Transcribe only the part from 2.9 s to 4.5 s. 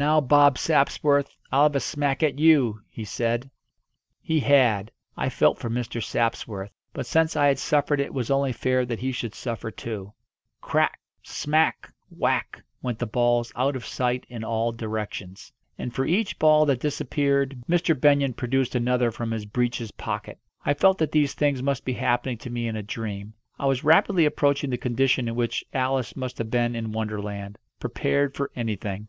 said. He